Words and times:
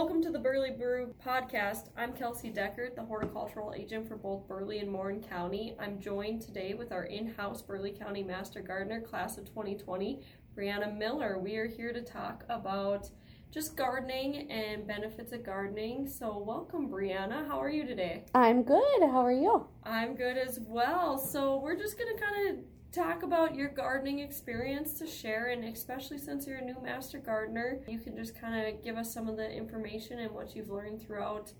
Welcome 0.00 0.22
to 0.22 0.30
the 0.30 0.38
Burleigh 0.38 0.78
Brew 0.78 1.14
podcast. 1.22 1.90
I'm 1.94 2.14
Kelsey 2.14 2.50
Deckert, 2.50 2.96
the 2.96 3.02
horticultural 3.02 3.74
agent 3.76 4.08
for 4.08 4.16
both 4.16 4.48
Burleigh 4.48 4.78
and 4.78 4.90
Morton 4.90 5.22
County. 5.22 5.76
I'm 5.78 6.00
joined 6.00 6.40
today 6.40 6.72
with 6.72 6.90
our 6.90 7.04
in 7.04 7.34
house 7.34 7.60
Burleigh 7.60 7.92
County 7.92 8.22
Master 8.22 8.62
Gardener, 8.62 9.02
class 9.02 9.36
of 9.36 9.44
2020, 9.44 10.22
Breanna 10.56 10.96
Miller. 10.96 11.38
We 11.38 11.56
are 11.56 11.66
here 11.66 11.92
to 11.92 12.00
talk 12.00 12.44
about 12.48 13.10
just 13.50 13.76
gardening 13.76 14.50
and 14.50 14.86
benefits 14.86 15.34
of 15.34 15.44
gardening. 15.44 16.08
So, 16.08 16.38
welcome, 16.38 16.88
Breanna. 16.88 17.46
How 17.46 17.60
are 17.60 17.68
you 17.68 17.86
today? 17.86 18.24
I'm 18.34 18.62
good. 18.62 19.02
How 19.02 19.22
are 19.22 19.30
you? 19.30 19.66
I'm 19.84 20.14
good 20.14 20.38
as 20.38 20.60
well. 20.66 21.18
So, 21.18 21.58
we're 21.58 21.76
just 21.76 21.98
going 21.98 22.16
to 22.16 22.22
kind 22.22 22.48
of 22.48 22.64
talk 22.92 23.22
about 23.22 23.54
your 23.54 23.68
gardening 23.68 24.18
experience 24.18 24.94
to 24.94 25.06
share 25.06 25.48
and 25.48 25.64
especially 25.64 26.18
since 26.18 26.46
you're 26.46 26.58
a 26.58 26.64
new 26.64 26.76
master 26.82 27.18
gardener 27.18 27.78
you 27.86 27.98
can 27.98 28.16
just 28.16 28.38
kind 28.38 28.66
of 28.66 28.82
give 28.82 28.96
us 28.96 29.12
some 29.12 29.28
of 29.28 29.36
the 29.36 29.48
information 29.50 30.18
and 30.18 30.30
what 30.32 30.56
you've 30.56 30.70
learned 30.70 31.00
throughout 31.00 31.52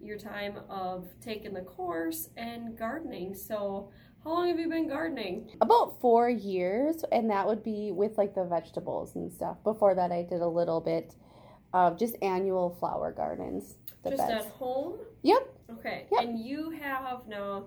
your 0.00 0.18
time 0.18 0.56
of 0.68 1.06
taking 1.20 1.54
the 1.54 1.60
course 1.60 2.30
and 2.36 2.76
gardening 2.76 3.32
so 3.34 3.88
how 4.24 4.30
long 4.30 4.48
have 4.48 4.58
you 4.58 4.68
been 4.68 4.88
gardening 4.88 5.50
About 5.60 6.00
four 6.00 6.30
years, 6.30 7.04
and 7.10 7.28
that 7.30 7.44
would 7.46 7.64
be 7.64 7.90
with 7.90 8.16
like 8.18 8.36
the 8.36 8.44
vegetables 8.44 9.16
and 9.16 9.32
stuff. 9.32 9.56
Before 9.64 9.96
that, 9.96 10.12
I 10.12 10.22
did 10.22 10.42
a 10.42 10.46
little 10.46 10.80
bit 10.80 11.16
of 11.74 11.98
just 11.98 12.14
annual 12.22 12.70
flower 12.78 13.10
gardens. 13.10 13.74
The 14.04 14.10
just 14.10 14.28
beds. 14.28 14.44
at 14.46 14.52
home 14.52 14.98
Yep. 15.22 15.42
okay 15.72 16.06
Yep. 16.12 16.22
and 16.22 16.38
you 16.38 16.70
have 16.70 17.26
now 17.26 17.64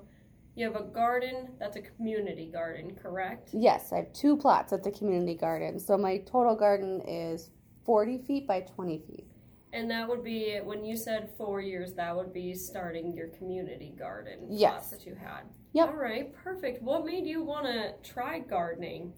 you 0.56 0.66
have 0.66 0.76
a 0.80 0.84
garden 0.86 1.50
that's 1.60 1.76
a 1.76 1.82
community 1.82 2.46
garden 2.52 2.96
correct 2.96 3.50
Yes, 3.54 3.92
I 3.92 3.98
have 3.98 4.14
two 4.14 4.38
plots 4.38 4.72
at 4.74 4.84
the 4.84 4.92
community 4.92 5.36
garden. 5.36 5.80
So 5.80 5.98
my 5.98 6.18
total 6.20 6.56
garden 6.56 7.02
is 7.08 7.50
40 7.86 8.20
feet 8.20 8.48
by 8.48 8.62
20 8.62 9.00
feet. 9.08 9.28
and 9.74 9.90
that 9.92 10.08
would 10.08 10.24
be 10.24 10.58
when 10.64 10.86
you 10.86 10.96
said 10.96 11.30
four 11.38 11.60
years 11.62 11.94
that 11.94 12.16
would 12.16 12.32
be 12.34 12.54
starting 12.54 13.14
your 13.14 13.28
community 13.30 13.94
garden 13.98 14.40
Yes. 14.50 14.72
plots 14.72 14.90
that 14.92 15.06
you 15.06 15.16
had 15.16 15.44
Yep. 15.74 15.90
all 15.90 15.96
right 15.96 16.34
perfect 16.34 16.82
what 16.82 17.06
made 17.06 17.26
you 17.26 17.44
want 17.44 17.66
to 17.66 17.94
try 18.10 18.40
gardening 18.40 19.14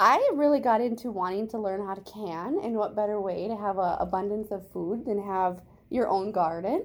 I 0.00 0.28
really 0.34 0.58
got 0.58 0.80
into 0.80 1.12
wanting 1.12 1.46
to 1.50 1.58
learn 1.58 1.86
how 1.86 1.94
to 1.94 2.00
can, 2.00 2.58
and 2.64 2.74
what 2.74 2.96
better 2.96 3.20
way 3.20 3.46
to 3.46 3.54
have 3.56 3.78
a 3.78 3.96
abundance 4.00 4.50
of 4.50 4.68
food 4.72 5.04
than 5.06 5.22
have 5.22 5.62
your 5.88 6.08
own 6.08 6.32
garden. 6.32 6.84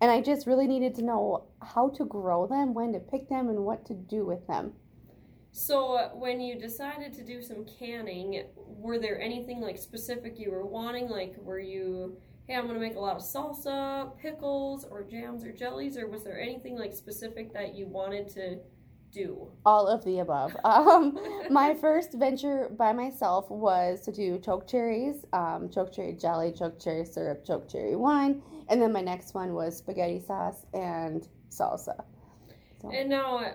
And 0.00 0.10
I 0.10 0.22
just 0.22 0.46
really 0.46 0.66
needed 0.66 0.94
to 0.96 1.02
know 1.02 1.44
how 1.60 1.90
to 1.90 2.04
grow 2.04 2.46
them, 2.46 2.72
when 2.72 2.92
to 2.94 2.98
pick 2.98 3.28
them, 3.28 3.48
and 3.48 3.64
what 3.64 3.84
to 3.86 3.94
do 3.94 4.24
with 4.24 4.46
them. 4.46 4.72
So 5.52 6.10
when 6.14 6.40
you 6.40 6.58
decided 6.58 7.12
to 7.14 7.24
do 7.24 7.42
some 7.42 7.66
canning, 7.78 8.44
were 8.56 8.98
there 8.98 9.20
anything 9.20 9.60
like 9.60 9.78
specific 9.78 10.38
you 10.38 10.52
were 10.52 10.64
wanting? 10.64 11.08
Like 11.08 11.36
were 11.38 11.58
you, 11.58 12.16
hey, 12.46 12.54
I'm 12.54 12.66
gonna 12.66 12.78
make 12.78 12.96
a 12.96 13.00
lot 13.00 13.16
of 13.16 13.22
salsa, 13.22 14.16
pickles, 14.18 14.84
or 14.84 15.02
jams 15.02 15.44
or 15.44 15.52
jellies, 15.52 15.96
or 15.98 16.06
was 16.06 16.22
there 16.22 16.40
anything 16.40 16.78
like 16.78 16.94
specific 16.94 17.52
that 17.52 17.74
you 17.74 17.86
wanted 17.86 18.28
to 18.30 18.58
do? 19.10 19.48
All 19.64 19.86
of 19.86 20.04
the 20.04 20.20
above. 20.20 20.56
Um, 20.64 21.18
my 21.50 21.74
first 21.74 22.14
venture 22.14 22.70
by 22.78 22.92
myself 22.92 23.50
was 23.50 24.00
to 24.02 24.12
do 24.12 24.38
choke 24.38 24.68
cherries, 24.68 25.24
um, 25.32 25.68
choke 25.68 25.92
cherry 25.92 26.12
jelly, 26.12 26.52
choke 26.52 26.78
cherry 26.78 27.04
syrup, 27.04 27.44
choke 27.44 27.68
cherry 27.68 27.96
wine, 27.96 28.42
and 28.68 28.80
then 28.80 28.92
my 28.92 29.00
next 29.00 29.34
one 29.34 29.52
was 29.52 29.76
spaghetti 29.76 30.20
sauce 30.20 30.64
and 30.72 31.28
salsa. 31.50 32.04
So, 32.80 32.90
And 32.90 33.10
now, 33.10 33.54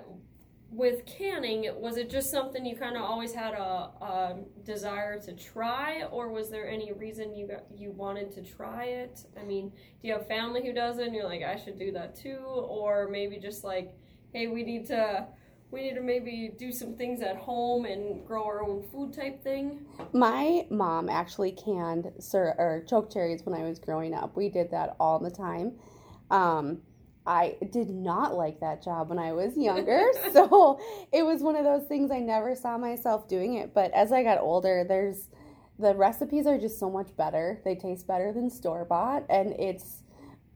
with 0.69 1.05
canning, 1.05 1.69
was 1.77 1.97
it 1.97 2.09
just 2.09 2.29
something 2.29 2.65
you 2.65 2.75
kind 2.75 2.97
of 2.97 3.03
always 3.03 3.33
had 3.33 3.53
a, 3.53 3.91
a 4.01 4.35
desire 4.63 5.19
to 5.21 5.33
try, 5.33 6.03
or 6.03 6.29
was 6.29 6.49
there 6.49 6.67
any 6.69 6.91
reason 6.91 7.33
you 7.33 7.47
got, 7.47 7.63
you 7.75 7.91
wanted 7.91 8.31
to 8.33 8.41
try 8.41 8.85
it? 8.85 9.21
I 9.39 9.43
mean, 9.43 9.69
do 9.69 10.07
you 10.07 10.13
have 10.13 10.27
family 10.27 10.65
who 10.65 10.73
does 10.73 10.97
it, 10.99 11.07
and 11.07 11.15
you're 11.15 11.25
like, 11.25 11.43
I 11.43 11.55
should 11.55 11.79
do 11.79 11.91
that 11.93 12.15
too, 12.15 12.39
or 12.43 13.07
maybe 13.09 13.37
just 13.37 13.63
like, 13.63 13.93
hey, 14.33 14.47
we 14.47 14.63
need 14.63 14.85
to 14.87 15.25
we 15.71 15.81
need 15.81 15.95
to 15.95 16.01
maybe 16.01 16.53
do 16.57 16.71
some 16.71 16.95
things 16.95 17.21
at 17.21 17.35
home 17.35 17.85
and 17.85 18.25
grow 18.25 18.45
our 18.45 18.63
own 18.63 18.83
food 18.91 19.13
type 19.13 19.43
thing. 19.43 19.85
my 20.13 20.65
mom 20.69 21.09
actually 21.09 21.51
canned 21.51 22.11
sir 22.19 22.55
or 22.57 22.83
choke 22.87 23.11
cherries 23.11 23.45
when 23.45 23.59
I 23.59 23.63
was 23.63 23.79
growing 23.79 24.13
up. 24.13 24.35
We 24.35 24.49
did 24.49 24.71
that 24.71 24.95
all 24.99 25.19
the 25.19 25.31
time. 25.31 25.73
Um, 26.31 26.81
I 27.27 27.57
did 27.71 27.89
not 27.89 28.35
like 28.35 28.59
that 28.59 28.83
job 28.83 29.09
when 29.09 29.17
I 29.17 29.33
was 29.33 29.57
younger, 29.57 30.03
so 30.33 30.79
it 31.11 31.25
was 31.25 31.41
one 31.41 31.55
of 31.55 31.63
those 31.63 31.87
things 31.87 32.11
I 32.11 32.19
never 32.19 32.55
saw 32.55 32.77
myself 32.77 33.27
doing 33.27 33.55
it. 33.55 33.73
But 33.73 33.91
as 33.93 34.11
I 34.11 34.23
got 34.23 34.39
older, 34.39 34.85
there's 34.87 35.29
the 35.77 35.93
recipes 35.93 36.45
are 36.45 36.57
just 36.57 36.79
so 36.79 36.89
much 36.89 37.15
better. 37.17 37.59
They 37.65 37.75
taste 37.75 38.07
better 38.07 38.31
than 38.31 38.49
store 38.49 38.85
bought, 38.85 39.25
and 39.29 39.53
it's 39.59 40.03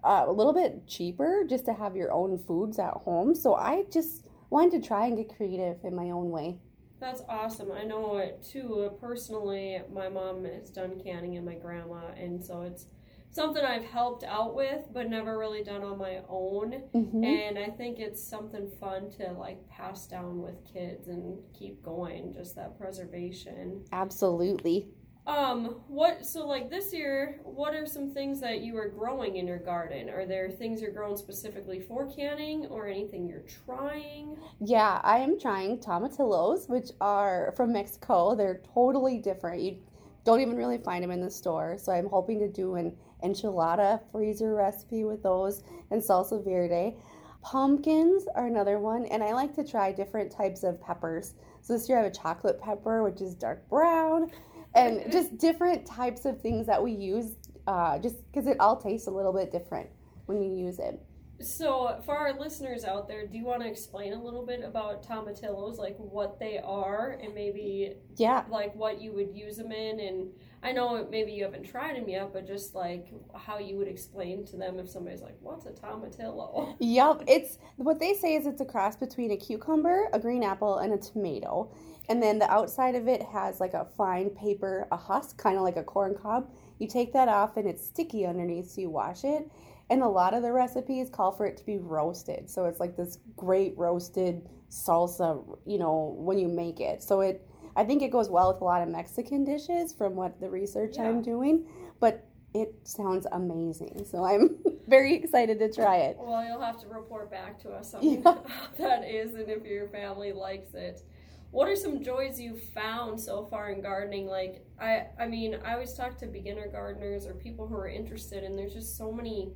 uh, 0.03 0.25
a 0.27 0.31
little 0.31 0.53
bit 0.53 0.87
cheaper 0.87 1.43
just 1.49 1.65
to 1.65 1.73
have 1.73 1.95
your 1.95 2.11
own 2.11 2.37
foods 2.37 2.79
at 2.79 2.93
home. 2.93 3.35
So 3.35 3.55
I 3.55 3.83
just 3.91 4.28
wanted 4.49 4.81
to 4.81 4.87
try 4.87 5.07
and 5.07 5.17
get 5.17 5.35
creative 5.35 5.77
in 5.83 5.95
my 5.95 6.11
own 6.11 6.29
way. 6.29 6.59
That's 6.99 7.21
awesome. 7.29 7.71
I 7.71 7.83
know 7.83 8.17
it 8.17 8.43
too. 8.43 8.91
Personally, 8.99 9.81
my 9.93 10.09
mom 10.09 10.43
has 10.45 10.69
done 10.69 10.99
canning 11.01 11.37
and 11.37 11.45
my 11.45 11.55
grandma, 11.55 12.07
and 12.17 12.43
so 12.43 12.61
it's 12.63 12.87
something 13.31 13.63
I've 13.63 13.85
helped 13.85 14.23
out 14.23 14.55
with, 14.55 14.87
but 14.91 15.09
never 15.09 15.37
really 15.37 15.63
done 15.63 15.83
on 15.83 15.97
my 15.97 16.21
own. 16.27 16.83
Mhm. 16.93 17.23
And 17.23 17.59
I 17.59 17.69
think 17.69 17.99
it's 17.99 18.21
something 18.21 18.69
fun 18.79 19.11
to 19.11 19.31
like 19.33 19.65
pass 19.69 20.07
down 20.07 20.41
with 20.41 20.65
kids 20.65 21.07
and 21.07 21.39
keep 21.53 21.81
going, 21.83 22.33
just 22.33 22.55
that 22.55 22.77
preservation. 22.77 23.85
Absolutely. 23.91 24.89
Um, 25.29 25.75
what 25.87 26.25
so 26.25 26.47
like 26.47 26.71
this 26.71 26.91
year, 26.91 27.39
what 27.43 27.75
are 27.75 27.85
some 27.85 28.09
things 28.09 28.41
that 28.41 28.61
you 28.61 28.75
are 28.77 28.89
growing 28.89 29.35
in 29.35 29.45
your 29.45 29.59
garden? 29.59 30.09
Are 30.09 30.25
there 30.25 30.49
things 30.49 30.81
you're 30.81 30.91
growing 30.91 31.17
specifically 31.17 31.79
for 31.79 32.11
canning 32.11 32.65
or 32.65 32.87
anything 32.87 33.27
you're 33.27 33.45
trying? 33.63 34.37
Yeah, 34.59 34.99
I 35.03 35.19
am 35.19 35.39
trying 35.39 35.77
tomatillos, 35.77 36.67
which 36.67 36.89
are 36.99 37.53
from 37.55 37.73
Mexico. 37.73 38.33
They're 38.33 38.61
totally 38.73 39.19
different. 39.19 39.61
You 39.61 39.77
don't 40.25 40.41
even 40.41 40.55
really 40.55 40.79
find 40.79 41.03
them 41.03 41.11
in 41.11 41.21
the 41.21 41.29
store. 41.29 41.77
So 41.77 41.91
I'm 41.91 42.09
hoping 42.09 42.39
to 42.39 42.47
do 42.47 42.73
an 42.73 42.97
enchilada 43.23 44.01
freezer 44.11 44.55
recipe 44.55 45.03
with 45.03 45.21
those 45.21 45.61
and 45.91 46.01
salsa 46.01 46.43
verde. 46.43 46.95
Pumpkins 47.43 48.25
are 48.35 48.47
another 48.47 48.79
one, 48.79 49.05
and 49.05 49.23
I 49.23 49.33
like 49.33 49.53
to 49.55 49.63
try 49.63 49.91
different 49.91 50.31
types 50.31 50.63
of 50.63 50.81
peppers. 50.81 51.35
So 51.61 51.73
this 51.73 51.87
year 51.87 51.99
I 51.99 52.03
have 52.03 52.11
a 52.11 52.15
chocolate 52.15 52.59
pepper, 52.59 53.03
which 53.03 53.21
is 53.21 53.35
dark 53.35 53.67
brown, 53.69 54.31
and 54.75 55.11
just 55.11 55.37
different 55.37 55.85
types 55.85 56.25
of 56.25 56.41
things 56.41 56.67
that 56.67 56.81
we 56.81 56.91
use, 56.91 57.31
uh, 57.67 57.97
just 57.99 58.15
because 58.31 58.47
it 58.47 58.59
all 58.59 58.75
tastes 58.77 59.07
a 59.07 59.11
little 59.11 59.33
bit 59.33 59.51
different 59.51 59.89
when 60.25 60.41
you 60.41 60.53
use 60.65 60.79
it. 60.79 61.01
So, 61.41 62.01
for 62.05 62.17
our 62.17 62.37
listeners 62.37 62.83
out 62.83 63.07
there, 63.07 63.25
do 63.25 63.37
you 63.37 63.45
want 63.45 63.61
to 63.61 63.67
explain 63.67 64.11
a 64.11 64.21
little 64.21 64.45
bit 64.45 64.61
about 64.61 65.07
tomatillos, 65.07 65.77
like 65.77 65.95
what 65.97 66.37
they 66.37 66.59
are, 66.59 67.17
and 67.23 67.33
maybe 67.33 67.95
Yeah. 68.17 68.43
like 68.49 68.75
what 68.75 68.99
you 69.01 69.13
would 69.13 69.33
use 69.33 69.55
them 69.57 69.71
in? 69.71 69.99
And 70.01 70.31
I 70.61 70.73
know 70.73 71.07
maybe 71.09 71.31
you 71.31 71.43
haven't 71.43 71.63
tried 71.63 71.95
them 71.95 72.09
yet, 72.09 72.33
but 72.33 72.45
just 72.45 72.75
like 72.75 73.07
how 73.33 73.59
you 73.59 73.77
would 73.77 73.87
explain 73.87 74.45
to 74.47 74.57
them 74.57 74.77
if 74.77 74.89
somebody's 74.89 75.21
like, 75.21 75.37
"What's 75.41 75.65
a 75.65 75.71
tomatillo?" 75.71 76.75
Yep, 76.79 77.23
it's 77.27 77.57
what 77.77 77.99
they 77.99 78.13
say 78.13 78.35
is 78.35 78.45
it's 78.45 78.59
a 78.59 78.65
cross 78.65 78.97
between 78.97 79.31
a 79.31 79.37
cucumber, 79.37 80.09
a 80.11 80.19
green 80.19 80.43
apple, 80.43 80.79
and 80.79 80.93
a 80.93 80.97
tomato. 80.97 81.71
And 82.09 82.21
then 82.21 82.39
the 82.39 82.51
outside 82.51 82.95
of 82.95 83.07
it 83.07 83.21
has 83.21 83.59
like 83.59 83.73
a 83.73 83.85
fine 83.85 84.31
paper, 84.31 84.87
a 84.91 84.97
husk, 84.97 85.37
kind 85.37 85.57
of 85.57 85.63
like 85.63 85.77
a 85.77 85.83
corn 85.83 86.15
cob. 86.15 86.51
You 86.79 86.87
take 86.87 87.13
that 87.13 87.29
off 87.29 87.55
and 87.55 87.67
it's 87.67 87.85
sticky 87.85 88.25
underneath, 88.25 88.71
so 88.71 88.81
you 88.81 88.89
wash 88.89 89.23
it. 89.23 89.49
And 89.91 90.01
a 90.01 90.07
lot 90.07 90.33
of 90.33 90.41
the 90.41 90.51
recipes 90.51 91.09
call 91.09 91.31
for 91.31 91.45
it 91.45 91.57
to 91.57 91.65
be 91.65 91.77
roasted. 91.77 92.49
So 92.49 92.65
it's 92.65 92.79
like 92.79 92.97
this 92.97 93.19
great 93.37 93.77
roasted 93.77 94.47
salsa, 94.69 95.43
you 95.65 95.77
know, 95.77 96.15
when 96.17 96.37
you 96.37 96.47
make 96.47 96.79
it. 96.79 97.01
So 97.01 97.21
it 97.21 97.47
I 97.75 97.83
think 97.83 98.01
it 98.01 98.11
goes 98.11 98.29
well 98.29 98.51
with 98.53 98.61
a 98.61 98.65
lot 98.65 98.81
of 98.81 98.89
Mexican 98.89 99.43
dishes 99.45 99.93
from 99.93 100.15
what 100.15 100.39
the 100.39 100.49
research 100.49 100.95
Yeah. 100.95 101.09
I'm 101.09 101.21
doing, 101.21 101.65
but 101.99 102.25
it 102.53 102.73
sounds 102.83 103.27
amazing. 103.31 104.05
So 104.05 104.23
I'm 104.23 104.57
very 104.87 105.15
excited 105.15 105.59
to 105.59 105.71
try 105.71 105.97
it. 105.97 106.17
Well, 106.19 106.43
you'll 106.43 106.61
have 106.61 106.79
to 106.81 106.87
report 106.87 107.29
back 107.29 107.59
to 107.59 107.69
us 107.69 107.93
on 107.93 108.03
Yeah. 108.03 108.21
how 108.23 108.37
that 108.77 109.03
is 109.09 109.35
and 109.35 109.49
if 109.49 109.65
your 109.65 109.87
family 109.89 110.31
likes 110.33 110.73
it. 110.73 111.03
What 111.51 111.67
are 111.67 111.75
some 111.75 112.03
joys 112.03 112.39
you've 112.39 112.61
found 112.61 113.19
so 113.19 113.45
far 113.49 113.71
in 113.71 113.81
gardening? 113.81 114.27
Like 114.27 114.65
I 114.79 115.07
I 115.19 115.27
mean, 115.27 115.57
I 115.65 115.73
always 115.73 115.93
talk 115.93 116.17
to 116.19 116.27
beginner 116.27 116.67
gardeners 116.67 117.25
or 117.25 117.33
people 117.33 117.67
who 117.67 117.75
are 117.75 117.87
interested 117.87 118.43
and 118.43 118.57
there's 118.57 118.73
just 118.73 118.97
so 118.97 119.11
many 119.11 119.51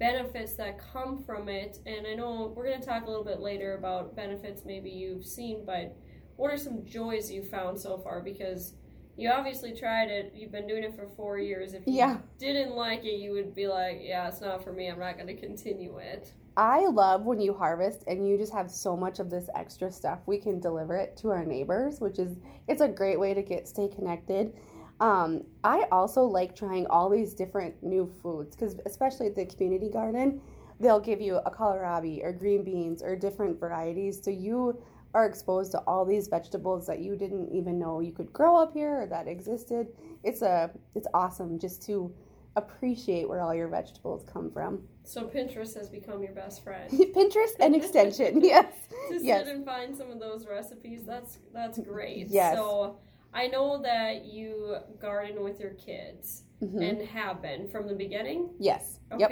benefits 0.00 0.54
that 0.56 0.78
come 0.92 1.22
from 1.22 1.48
it. 1.48 1.78
And 1.86 2.06
I 2.06 2.14
know 2.14 2.52
we're 2.56 2.66
going 2.66 2.80
to 2.80 2.86
talk 2.86 3.04
a 3.04 3.06
little 3.06 3.24
bit 3.24 3.38
later 3.40 3.74
about 3.74 4.16
benefits 4.16 4.62
maybe 4.64 4.88
you've 4.90 5.26
seen, 5.26 5.64
but 5.66 5.94
what 6.40 6.50
are 6.50 6.56
some 6.56 6.82
joys 6.86 7.30
you 7.30 7.42
found 7.42 7.78
so 7.78 7.98
far 7.98 8.22
because 8.22 8.72
you 9.18 9.28
obviously 9.28 9.76
tried 9.76 10.08
it. 10.08 10.32
You've 10.34 10.50
been 10.50 10.66
doing 10.66 10.82
it 10.82 10.96
for 10.96 11.06
4 11.06 11.38
years. 11.38 11.74
If 11.74 11.86
you 11.86 11.92
Yeah. 11.92 12.16
didn't 12.38 12.74
like 12.74 13.04
it, 13.04 13.20
you 13.20 13.32
would 13.32 13.54
be 13.54 13.68
like, 13.68 14.00
yeah, 14.00 14.26
it's 14.26 14.40
not 14.40 14.64
for 14.64 14.72
me. 14.72 14.88
I'm 14.88 14.98
not 14.98 15.16
going 15.16 15.26
to 15.26 15.36
continue 15.36 15.98
it. 15.98 16.32
I 16.56 16.86
love 16.86 17.26
when 17.26 17.40
you 17.40 17.52
harvest 17.52 18.04
and 18.06 18.26
you 18.26 18.38
just 18.38 18.54
have 18.54 18.70
so 18.70 18.96
much 18.96 19.18
of 19.18 19.28
this 19.28 19.50
extra 19.54 19.90
stuff. 19.92 20.20
We 20.24 20.38
can 20.38 20.60
deliver 20.60 20.96
it 20.96 21.14
to 21.18 21.28
our 21.28 21.44
neighbors, 21.44 22.00
which 22.00 22.18
is 22.18 22.38
it's 22.68 22.80
a 22.80 22.88
great 22.88 23.20
way 23.20 23.34
to 23.34 23.42
get 23.42 23.68
stay 23.68 23.88
connected. 23.88 24.54
Um, 24.98 25.44
I 25.62 25.86
also 25.92 26.22
like 26.24 26.56
trying 26.56 26.86
all 26.86 27.10
these 27.10 27.34
different 27.34 27.82
new 27.82 28.06
foods 28.22 28.56
because, 28.56 28.76
especially 28.86 29.26
at 29.26 29.36
the 29.36 29.44
community 29.44 29.90
garden, 29.90 30.40
they'll 30.80 31.00
give 31.00 31.20
you 31.20 31.36
a 31.36 31.50
kohlrabi 31.50 32.24
or 32.24 32.32
green 32.32 32.64
beans 32.64 33.02
or 33.02 33.14
different 33.14 33.60
varieties. 33.60 34.22
So 34.22 34.30
you 34.30 34.82
are 35.14 35.26
exposed 35.26 35.72
to 35.72 35.78
all 35.80 36.04
these 36.04 36.28
vegetables 36.28 36.86
that 36.86 37.00
you 37.00 37.16
didn't 37.16 37.50
even 37.52 37.78
know 37.78 38.00
you 38.00 38.12
could 38.12 38.32
grow 38.32 38.56
up 38.56 38.72
here 38.72 39.02
or 39.02 39.06
that 39.06 39.26
existed. 39.26 39.88
It's 40.22 40.42
a 40.42 40.70
it's 40.94 41.08
awesome 41.14 41.58
just 41.58 41.82
to 41.86 42.12
appreciate 42.56 43.28
where 43.28 43.42
all 43.42 43.54
your 43.54 43.68
vegetables 43.68 44.24
come 44.30 44.50
from. 44.50 44.82
So 45.04 45.24
Pinterest 45.26 45.76
has 45.76 45.88
become 45.88 46.22
your 46.22 46.32
best 46.32 46.62
friend. 46.62 46.90
Pinterest 47.14 47.54
and 47.60 47.74
extension, 47.74 48.42
yes. 48.42 48.72
to 49.08 49.18
yes. 49.20 49.46
sit 49.46 49.54
and 49.54 49.64
find 49.64 49.96
some 49.96 50.10
of 50.10 50.20
those 50.20 50.46
recipes, 50.46 51.02
that's 51.06 51.38
that's 51.52 51.78
great. 51.78 52.28
Yes. 52.28 52.56
So 52.56 52.98
I 53.32 53.46
know 53.46 53.80
that 53.82 54.24
you 54.26 54.76
garden 55.00 55.42
with 55.42 55.60
your 55.60 55.74
kids 55.74 56.42
Mhm. 56.62 56.90
and 56.90 57.02
have 57.08 57.40
been 57.40 57.68
from 57.68 57.86
the 57.86 57.94
beginning. 57.94 58.50
Yes. 58.58 59.00
Yep. 59.18 59.30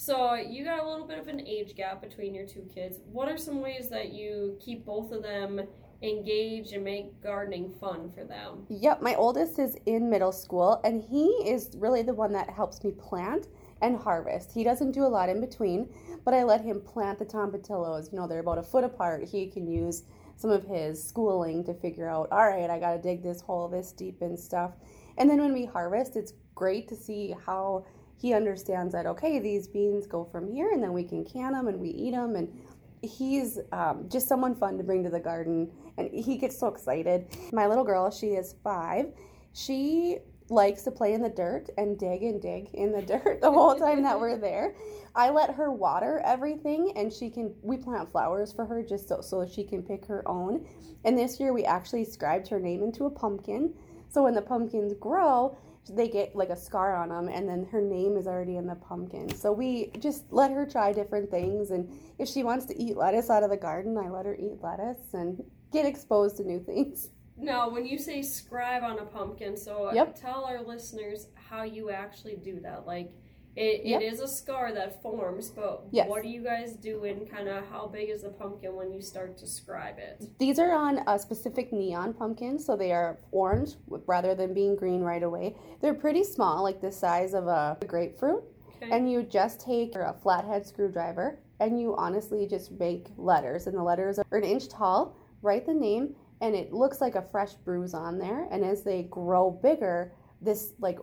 So 0.00 0.34
you 0.34 0.62
got 0.62 0.78
a 0.78 0.88
little 0.88 1.08
bit 1.08 1.18
of 1.18 1.26
an 1.26 1.44
age 1.44 1.74
gap 1.74 2.00
between 2.00 2.32
your 2.32 2.46
two 2.46 2.64
kids. 2.72 3.00
What 3.10 3.28
are 3.28 3.36
some 3.36 3.60
ways 3.60 3.88
that 3.88 4.12
you 4.12 4.56
keep 4.60 4.86
both 4.86 5.10
of 5.10 5.24
them 5.24 5.60
engaged 6.02 6.72
and 6.72 6.84
make 6.84 7.20
gardening 7.20 7.74
fun 7.80 8.12
for 8.14 8.22
them? 8.22 8.64
Yep, 8.68 9.02
my 9.02 9.16
oldest 9.16 9.58
is 9.58 9.76
in 9.86 10.08
middle 10.08 10.30
school 10.30 10.80
and 10.84 11.02
he 11.02 11.26
is 11.44 11.70
really 11.76 12.02
the 12.02 12.14
one 12.14 12.32
that 12.34 12.48
helps 12.48 12.84
me 12.84 12.92
plant 12.92 13.48
and 13.82 13.96
harvest. 13.96 14.52
He 14.52 14.62
doesn't 14.62 14.92
do 14.92 15.02
a 15.02 15.10
lot 15.10 15.28
in 15.28 15.40
between, 15.40 15.92
but 16.24 16.32
I 16.32 16.44
let 16.44 16.60
him 16.60 16.80
plant 16.80 17.18
the 17.18 17.26
tomatillos. 17.26 18.12
You 18.12 18.20
know, 18.20 18.28
they're 18.28 18.38
about 18.38 18.58
a 18.58 18.62
foot 18.62 18.84
apart. 18.84 19.28
He 19.28 19.48
can 19.48 19.66
use 19.66 20.04
some 20.36 20.50
of 20.50 20.62
his 20.62 21.02
schooling 21.04 21.64
to 21.64 21.74
figure 21.74 22.08
out, 22.08 22.28
all 22.30 22.48
right, 22.48 22.70
I 22.70 22.78
got 22.78 22.92
to 22.92 23.02
dig 23.02 23.24
this 23.24 23.40
hole 23.40 23.66
this 23.66 23.90
deep 23.90 24.22
and 24.22 24.38
stuff. 24.38 24.74
And 25.16 25.28
then 25.28 25.40
when 25.40 25.52
we 25.52 25.64
harvest, 25.64 26.14
it's 26.14 26.34
great 26.54 26.86
to 26.86 26.94
see 26.94 27.34
how 27.44 27.84
he 28.20 28.34
understands 28.34 28.92
that, 28.92 29.06
okay, 29.06 29.38
these 29.38 29.68
beans 29.68 30.06
go 30.06 30.24
from 30.24 30.52
here 30.52 30.70
and 30.72 30.82
then 30.82 30.92
we 30.92 31.04
can 31.04 31.24
can 31.24 31.52
them 31.52 31.68
and 31.68 31.78
we 31.78 31.90
eat 31.90 32.10
them. 32.12 32.34
And 32.34 32.52
he's 33.00 33.58
um, 33.72 34.08
just 34.08 34.26
someone 34.26 34.56
fun 34.56 34.76
to 34.78 34.84
bring 34.84 35.04
to 35.04 35.10
the 35.10 35.20
garden 35.20 35.70
and 35.96 36.10
he 36.12 36.36
gets 36.36 36.58
so 36.58 36.66
excited. 36.66 37.26
My 37.52 37.66
little 37.66 37.84
girl, 37.84 38.10
she 38.10 38.28
is 38.28 38.56
five. 38.64 39.06
She 39.52 40.18
likes 40.50 40.82
to 40.82 40.90
play 40.90 41.12
in 41.12 41.22
the 41.22 41.28
dirt 41.28 41.68
and 41.76 41.98
dig 41.98 42.22
and 42.22 42.40
dig 42.40 42.70
in 42.74 42.90
the 42.90 43.02
dirt 43.22 43.40
the 43.40 43.50
whole 43.50 43.74
time 43.76 44.02
that 44.02 44.18
we're 44.18 44.38
there. 44.38 44.74
I 45.14 45.30
let 45.30 45.54
her 45.54 45.70
water 45.70 46.20
everything 46.24 46.92
and 46.96 47.12
she 47.12 47.30
can 47.30 47.54
we 47.62 47.76
plant 47.76 48.10
flowers 48.10 48.52
for 48.52 48.64
her 48.66 48.82
just 48.82 49.08
so 49.08 49.20
so 49.20 49.46
she 49.46 49.64
can 49.64 49.82
pick 49.82 50.06
her 50.06 50.26
own. 50.28 50.66
And 51.04 51.16
this 51.16 51.38
year 51.38 51.52
we 51.52 51.64
actually 51.64 52.04
scribed 52.04 52.48
her 52.48 52.58
name 52.58 52.82
into 52.82 53.04
a 53.04 53.10
pumpkin. 53.10 53.74
So 54.08 54.24
when 54.24 54.34
the 54.34 54.42
pumpkins 54.42 54.94
grow, 54.98 55.56
they 55.94 56.08
get 56.08 56.34
like 56.36 56.50
a 56.50 56.56
scar 56.56 56.94
on 56.96 57.08
them 57.10 57.28
and 57.28 57.48
then 57.48 57.66
her 57.70 57.80
name 57.80 58.16
is 58.16 58.26
already 58.26 58.56
in 58.56 58.66
the 58.66 58.74
pumpkin. 58.74 59.34
So 59.34 59.52
we 59.52 59.90
just 59.98 60.24
let 60.30 60.50
her 60.50 60.66
try 60.66 60.92
different 60.92 61.30
things 61.30 61.70
and 61.70 61.88
if 62.18 62.28
she 62.28 62.42
wants 62.44 62.66
to 62.66 62.80
eat 62.80 62.96
lettuce 62.96 63.30
out 63.30 63.42
of 63.42 63.50
the 63.50 63.56
garden, 63.56 63.96
I 63.98 64.08
let 64.08 64.26
her 64.26 64.34
eat 64.34 64.58
lettuce 64.62 65.14
and 65.14 65.42
get 65.72 65.86
exposed 65.86 66.36
to 66.38 66.44
new 66.44 66.60
things. 66.60 67.10
Now, 67.40 67.70
when 67.70 67.86
you 67.86 67.98
say 67.98 68.20
scribe 68.22 68.82
on 68.82 68.98
a 68.98 69.04
pumpkin, 69.04 69.56
so 69.56 69.92
Yep. 69.94 70.16
tell 70.20 70.44
our 70.44 70.60
listeners 70.60 71.28
how 71.36 71.62
you 71.62 71.88
actually 71.88 72.34
do 72.34 72.58
that. 72.62 72.84
Like, 72.84 73.12
it, 73.58 73.80
it 73.84 74.02
is 74.02 74.20
a 74.20 74.28
scar 74.28 74.72
that 74.72 75.02
forms, 75.02 75.50
but 75.50 75.84
Yes. 75.90 76.08
what 76.08 76.22
do 76.22 76.28
you 76.28 76.42
guys 76.42 76.74
do 76.74 77.04
and 77.04 77.28
kind 77.28 77.48
of 77.48 77.66
how 77.68 77.86
big 77.86 78.08
is 78.08 78.22
the 78.22 78.28
pumpkin 78.28 78.74
when 78.76 78.92
you 78.92 79.00
start 79.02 79.36
to 79.38 79.46
scribe 79.46 79.98
it? 79.98 80.24
These 80.38 80.58
are 80.58 80.72
on 80.72 81.00
a 81.06 81.18
specific 81.18 81.72
neon 81.72 82.14
pumpkin, 82.14 82.58
so 82.58 82.76
they 82.76 82.92
are 82.92 83.18
orange 83.32 83.74
rather 84.06 84.34
than 84.34 84.54
being 84.54 84.76
green 84.76 85.00
right 85.00 85.22
away. 85.22 85.56
They're 85.80 85.94
pretty 85.94 86.24
small, 86.24 86.62
like 86.62 86.80
the 86.80 86.92
size 86.92 87.34
of 87.34 87.46
a 87.48 87.76
grapefruit. 87.86 88.44
Okay. 88.80 88.92
And 88.92 89.10
you 89.10 89.24
just 89.24 89.60
take 89.60 89.96
a 89.96 90.14
flathead 90.22 90.64
screwdriver 90.64 91.40
and 91.60 91.80
you 91.80 91.96
honestly 91.96 92.46
just 92.46 92.70
make 92.78 93.08
letters. 93.16 93.66
And 93.66 93.76
the 93.76 93.82
letters 93.82 94.20
are 94.20 94.38
an 94.38 94.44
inch 94.44 94.68
tall. 94.68 95.16
Write 95.42 95.66
the 95.66 95.74
name, 95.74 96.14
and 96.40 96.54
it 96.54 96.72
looks 96.72 97.00
like 97.00 97.16
a 97.16 97.22
fresh 97.32 97.54
bruise 97.54 97.94
on 97.94 98.18
there. 98.18 98.46
And 98.52 98.64
as 98.64 98.84
they 98.84 99.02
grow 99.04 99.50
bigger, 99.50 100.12
this 100.40 100.74
like 100.78 100.98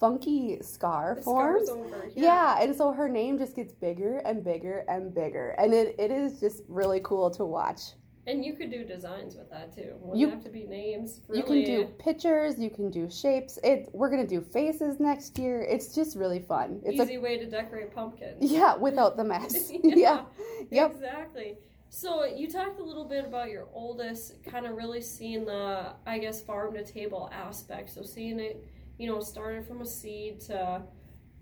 funky 0.00 0.58
scar 0.62 1.14
The 1.16 1.22
forms. 1.22 1.68
over. 1.68 2.08
Yeah. 2.14 2.58
and 2.60 2.74
so 2.76 2.92
her 2.92 3.08
name 3.08 3.38
just 3.38 3.56
gets 3.56 3.72
bigger 3.72 4.18
and 4.18 4.44
bigger 4.44 4.84
and 4.88 5.14
bigger. 5.14 5.50
And 5.58 5.72
it, 5.72 5.94
it 5.98 6.10
is 6.10 6.40
just 6.40 6.62
really 6.68 7.00
cool 7.02 7.30
to 7.32 7.44
watch. 7.44 7.80
And 8.28 8.44
you 8.44 8.54
could 8.54 8.72
do 8.72 8.82
designs 8.84 9.36
with 9.36 9.48
that 9.50 9.72
too. 9.74 9.92
Wouldn't 10.00 10.18
You- 10.18 10.28
have 10.30 10.42
to 10.42 10.50
be 10.50 10.64
names. 10.64 11.20
Really. 11.28 11.40
You 11.40 11.44
can 11.44 11.64
do 11.64 11.84
pictures, 11.98 12.58
you 12.58 12.70
can 12.70 12.90
do 12.90 13.08
shapes. 13.08 13.56
It 13.62 13.88
we're 13.92 14.10
gonna 14.10 14.26
do 14.26 14.40
faces 14.40 14.98
next 14.98 15.38
year. 15.38 15.62
It's 15.62 15.94
just 15.94 16.16
really 16.16 16.40
fun. 16.40 16.80
It's 16.84 17.00
easy 17.00 17.18
way 17.18 17.38
to 17.38 17.46
decorate 17.48 17.94
pumpkins. 17.94 18.38
yeah, 18.50 18.74
without 18.76 19.16
the 19.16 19.22
mess. 19.24 19.70
yeah. 19.84 20.24
Yep. 20.70 20.90
Exactly. 20.90 21.56
So 21.88 22.24
you 22.24 22.50
talked 22.50 22.80
a 22.80 22.82
little 22.82 23.04
bit 23.04 23.24
about 23.24 23.48
your 23.48 23.68
oldest 23.72 24.42
kind 24.44 24.66
of 24.66 24.74
really 24.76 25.00
seeing 25.00 25.44
the, 25.44 25.92
I 26.04 26.18
guess, 26.18 26.42
farm 26.42 26.74
to 26.74 26.84
table 26.84 27.30
aspect. 27.32 27.90
So 27.90 28.02
seeing 28.02 28.40
it, 28.40 28.62
you 28.98 29.06
know, 29.06 29.20
started 29.20 29.66
from 29.66 29.82
a 29.82 29.86
seed 29.86 30.40
to 30.42 30.82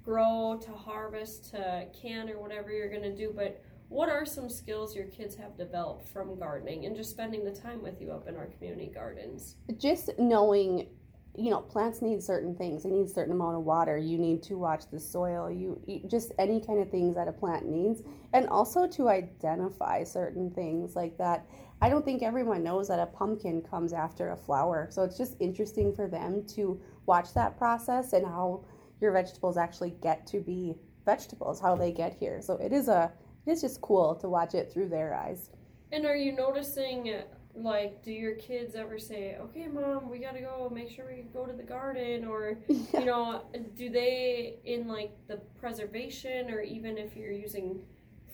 grow 0.04 0.60
to 0.62 0.72
harvest 0.72 1.50
to 1.50 1.86
can 2.00 2.28
or 2.28 2.38
whatever 2.38 2.70
you're 2.70 2.90
going 2.90 3.02
to 3.02 3.16
do. 3.16 3.32
But 3.34 3.62
what 3.88 4.08
are 4.08 4.26
some 4.26 4.48
skills 4.48 4.94
your 4.94 5.06
kids 5.06 5.34
have 5.36 5.56
developed 5.56 6.08
from 6.08 6.38
gardening 6.38 6.86
and 6.86 6.96
just 6.96 7.10
spending 7.10 7.44
the 7.44 7.52
time 7.52 7.82
with 7.82 8.00
you 8.00 8.10
up 8.10 8.28
in 8.28 8.36
our 8.36 8.46
community 8.46 8.90
gardens? 8.92 9.56
just 9.78 10.10
knowing 10.18 10.88
you 11.36 11.50
know 11.50 11.60
plants 11.60 12.00
need 12.00 12.22
certain 12.22 12.54
things. 12.54 12.82
They 12.82 12.90
need 12.90 13.06
a 13.06 13.08
certain 13.08 13.32
amount 13.32 13.56
of 13.56 13.64
water. 13.64 13.96
You 13.98 14.18
need 14.18 14.42
to 14.44 14.56
watch 14.56 14.84
the 14.90 15.00
soil. 15.00 15.50
You 15.50 15.80
eat 15.86 16.08
just 16.08 16.32
any 16.38 16.60
kind 16.60 16.80
of 16.80 16.90
things 16.90 17.14
that 17.16 17.28
a 17.28 17.32
plant 17.32 17.66
needs. 17.66 18.02
And 18.32 18.48
also 18.48 18.86
to 18.86 19.08
identify 19.08 20.04
certain 20.04 20.50
things 20.50 20.96
like 20.96 21.18
that. 21.18 21.46
I 21.82 21.88
don't 21.88 22.04
think 22.04 22.22
everyone 22.22 22.62
knows 22.62 22.88
that 22.88 23.00
a 23.00 23.06
pumpkin 23.06 23.60
comes 23.62 23.92
after 23.92 24.30
a 24.30 24.36
flower. 24.36 24.88
So 24.90 25.02
it's 25.02 25.18
just 25.18 25.36
interesting 25.40 25.94
for 25.94 26.08
them 26.08 26.44
to 26.54 26.80
watch 27.06 27.34
that 27.34 27.58
process 27.58 28.12
and 28.12 28.24
how 28.24 28.64
your 29.00 29.12
vegetables 29.12 29.56
actually 29.56 29.94
get 30.02 30.26
to 30.28 30.40
be 30.40 30.76
vegetables 31.04 31.60
how 31.60 31.76
they 31.76 31.92
get 31.92 32.14
here. 32.14 32.40
So 32.40 32.54
it 32.54 32.72
is 32.72 32.88
a 32.88 33.12
it's 33.46 33.60
just 33.60 33.80
cool 33.80 34.14
to 34.16 34.28
watch 34.28 34.54
it 34.54 34.72
through 34.72 34.88
their 34.88 35.14
eyes. 35.14 35.50
And 35.92 36.06
are 36.06 36.16
you 36.16 36.32
noticing, 36.32 37.14
like, 37.56 38.02
do 38.02 38.12
your 38.12 38.34
kids 38.34 38.74
ever 38.74 38.98
say, 38.98 39.36
okay, 39.40 39.66
mom, 39.68 40.10
we 40.10 40.18
got 40.18 40.34
to 40.34 40.40
go 40.40 40.70
make 40.72 40.90
sure 40.90 41.06
we 41.08 41.22
go 41.22 41.46
to 41.46 41.52
the 41.52 41.62
garden? 41.62 42.24
Or, 42.24 42.58
you 42.68 43.04
know, 43.04 43.42
do 43.76 43.90
they, 43.90 44.56
in 44.64 44.88
like 44.88 45.12
the 45.28 45.36
preservation 45.60 46.50
or 46.50 46.60
even 46.60 46.98
if 46.98 47.16
you're 47.16 47.32
using 47.32 47.80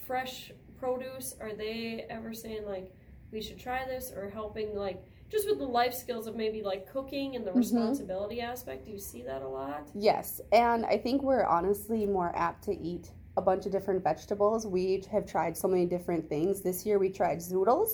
fresh 0.07 0.53
produce, 0.79 1.35
are 1.41 1.53
they 1.53 2.07
ever 2.09 2.33
saying, 2.33 2.65
like, 2.67 2.91
we 3.33 3.41
should 3.41 3.59
try 3.59 3.85
this 3.87 4.11
or 4.17 4.29
helping, 4.31 4.75
like, 4.75 5.03
just 5.31 5.47
with 5.49 5.59
the 5.59 5.65
life 5.67 5.95
skills 5.95 6.27
of 6.27 6.35
maybe 6.35 6.61
like 6.63 6.91
cooking 6.93 7.37
and 7.37 7.47
the 7.47 7.53
Mhm. 7.53 7.57
responsibility 7.59 8.41
aspect? 8.41 8.87
Do 8.87 8.91
you 8.91 8.99
see 8.99 9.23
that 9.23 9.43
a 9.43 9.49
lot? 9.49 9.89
Yes, 9.95 10.41
and 10.51 10.85
I 10.87 10.97
think 10.99 11.23
we're 11.23 11.45
honestly 11.45 12.05
more 12.07 12.33
apt 12.35 12.65
to 12.65 12.77
eat 12.77 13.13
a 13.37 13.41
bunch 13.43 13.65
of 13.65 13.71
different 13.71 14.03
vegetables. 14.03 14.67
We 14.67 15.05
have 15.13 15.25
tried 15.27 15.57
so 15.57 15.69
many 15.69 15.87
different 15.87 16.29
things. 16.29 16.63
This 16.63 16.85
year 16.85 16.99
we 16.99 17.11
tried 17.11 17.39
zoodles. 17.39 17.91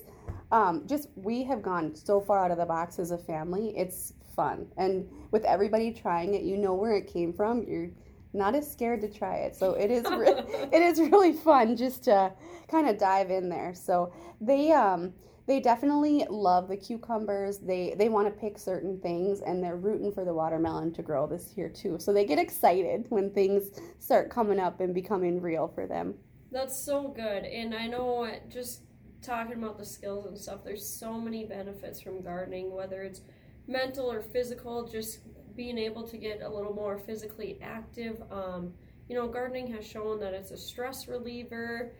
Um, 0.52 0.84
just 0.86 1.08
we 1.16 1.42
have 1.44 1.62
gone 1.62 1.94
so 1.94 2.20
far 2.20 2.44
out 2.44 2.50
of 2.50 2.58
the 2.58 2.66
box 2.66 2.98
as 2.98 3.10
a 3.10 3.18
family. 3.18 3.76
It's 3.76 4.12
fun, 4.34 4.66
and 4.76 5.08
with 5.30 5.44
everybody 5.44 5.92
trying 5.92 6.34
it, 6.34 6.42
you 6.42 6.56
know 6.56 6.74
where 6.74 6.94
it 6.94 7.12
came 7.12 7.32
from. 7.32 7.64
You're 7.64 7.90
not 8.32 8.54
as 8.54 8.70
scared 8.70 9.00
to 9.00 9.08
try 9.08 9.36
it, 9.38 9.56
so 9.56 9.72
it 9.72 9.90
is 9.90 10.04
re- 10.10 10.44
it 10.72 10.82
is 10.82 11.00
really 11.00 11.32
fun 11.32 11.76
just 11.76 12.04
to 12.04 12.32
kind 12.68 12.88
of 12.88 12.98
dive 12.98 13.30
in 13.30 13.48
there. 13.48 13.74
So 13.74 14.12
they 14.40 14.72
um 14.72 15.12
they 15.46 15.60
definitely 15.60 16.26
love 16.28 16.68
the 16.68 16.76
cucumbers. 16.76 17.58
They 17.58 17.94
they 17.96 18.08
want 18.08 18.26
to 18.26 18.40
pick 18.40 18.58
certain 18.58 19.00
things 19.00 19.40
and 19.40 19.62
they're 19.62 19.76
rooting 19.76 20.12
for 20.12 20.24
the 20.24 20.34
watermelon 20.34 20.92
to 20.94 21.02
grow 21.02 21.26
this 21.26 21.56
year 21.56 21.68
too. 21.68 21.96
So 21.98 22.12
they 22.12 22.24
get 22.24 22.38
excited 22.38 23.06
when 23.08 23.30
things 23.30 23.70
start 23.98 24.30
coming 24.30 24.58
up 24.58 24.80
and 24.80 24.94
becoming 24.94 25.40
real 25.40 25.68
for 25.68 25.86
them. 25.86 26.14
That's 26.50 26.84
so 26.84 27.08
good. 27.08 27.44
And 27.44 27.74
I 27.74 27.86
know 27.86 28.30
just 28.48 28.82
talking 29.26 29.54
about 29.62 29.78
the 29.78 29.84
skills 29.84 30.26
and 30.26 30.38
stuff, 30.38 30.60
there's 30.64 30.86
so 30.86 31.12
many 31.14 31.44
benefits 31.44 32.00
from 32.00 32.22
gardening, 32.22 32.72
whether 32.72 33.02
it's 33.02 33.22
mental 33.66 34.10
or 34.10 34.22
physical, 34.22 34.86
just 34.86 35.20
being 35.56 35.78
able 35.78 36.06
to 36.06 36.16
get 36.16 36.42
a 36.42 36.48
little 36.48 36.72
more 36.74 36.98
physically 36.98 37.58
active. 37.62 38.22
Um, 38.30 38.72
you 39.08 39.14
know, 39.16 39.26
gardening 39.28 39.66
has 39.74 39.86
shown 39.86 40.20
that 40.20 40.34
it's 40.34 40.50
a 40.50 40.56
stress 40.56 41.08
reliever. 41.08 41.92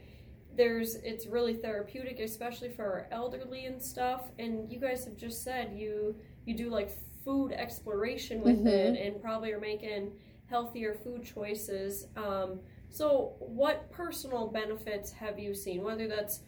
There's 0.57 0.95
it's 0.97 1.27
really 1.27 1.55
therapeutic, 1.55 2.19
especially 2.21 2.71
for 2.71 2.85
our 2.85 3.09
elderly 3.11 3.67
and 3.67 3.81
stuff. 3.83 4.31
And 4.39 4.71
you 4.71 4.79
guys 4.81 5.05
have 5.05 5.17
just 5.17 5.43
said 5.43 5.73
you 5.75 6.17
you 6.47 6.55
do 6.57 6.71
like 6.71 6.91
food 7.25 7.53
exploration 7.53 8.41
with 8.41 8.65
Mhm. 8.65 8.67
it 8.67 8.99
and 9.01 9.21
probably 9.21 9.53
are 9.53 9.61
making 9.61 10.13
healthier 10.47 10.95
food 10.95 11.25
choices. 11.25 12.07
Um, 12.17 12.61
so, 12.89 13.35
what 13.41 13.91
personal 13.91 14.47
benefits 14.47 15.11
have 15.13 15.39
you 15.39 15.55
seen, 15.55 15.83
whether 15.83 16.07
that's 16.07 16.41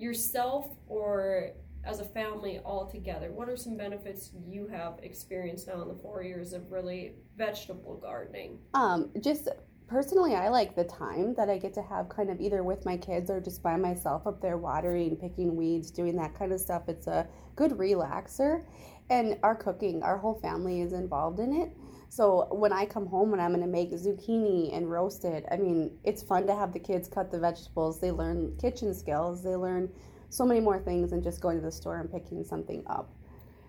yourself 0.00 0.68
or 0.88 1.52
as 1.84 2.00
a 2.00 2.04
family 2.04 2.60
all 2.64 2.86
together? 2.86 3.30
What 3.30 3.48
are 3.48 3.56
some 3.56 3.76
benefits 3.76 4.30
you 4.46 4.66
have 4.68 4.98
experienced 5.02 5.68
now 5.68 5.82
in 5.82 5.88
the 5.88 5.94
four 5.94 6.22
years 6.22 6.52
of 6.52 6.70
really 6.70 7.14
vegetable 7.36 7.96
gardening? 7.96 8.58
Um, 8.74 9.10
just 9.20 9.48
personally, 9.86 10.34
I 10.34 10.48
like 10.48 10.76
the 10.76 10.84
time 10.84 11.34
that 11.34 11.48
I 11.48 11.58
get 11.58 11.74
to 11.74 11.82
have 11.82 12.08
kind 12.08 12.30
of 12.30 12.40
either 12.40 12.62
with 12.62 12.84
my 12.84 12.96
kids 12.96 13.30
or 13.30 13.40
just 13.40 13.62
by 13.62 13.76
myself 13.76 14.26
up 14.26 14.40
there 14.40 14.58
watering, 14.58 15.16
picking 15.16 15.56
weeds, 15.56 15.90
doing 15.90 16.16
that 16.16 16.34
kind 16.34 16.52
of 16.52 16.60
stuff. 16.60 16.88
It's 16.88 17.06
a 17.06 17.26
good 17.56 17.72
relaxer. 17.72 18.64
And 19.08 19.38
our 19.42 19.56
cooking, 19.56 20.02
our 20.02 20.18
whole 20.18 20.38
family 20.40 20.82
is 20.82 20.92
involved 20.92 21.40
in 21.40 21.52
it. 21.52 21.76
So 22.10 22.48
when 22.50 22.72
I 22.72 22.86
come 22.86 23.06
home 23.06 23.32
and 23.32 23.40
I'm 23.40 23.50
going 23.50 23.60
to 23.62 23.68
make 23.68 23.92
zucchini 23.92 24.76
and 24.76 24.90
roast 24.90 25.24
it, 25.24 25.44
I 25.48 25.56
mean, 25.56 25.96
it's 26.02 26.24
fun 26.24 26.44
to 26.48 26.56
have 26.56 26.72
the 26.72 26.80
kids 26.80 27.08
cut 27.08 27.30
the 27.30 27.38
vegetables. 27.38 28.00
They 28.00 28.10
learn 28.10 28.56
kitchen 28.60 28.92
skills. 28.92 29.44
They 29.44 29.54
learn 29.54 29.88
so 30.28 30.44
many 30.44 30.58
more 30.58 30.80
things 30.80 31.10
than 31.10 31.22
just 31.22 31.40
going 31.40 31.58
to 31.58 31.64
the 31.64 31.70
store 31.70 32.00
and 32.00 32.10
picking 32.10 32.42
something 32.42 32.82
up. 32.88 33.14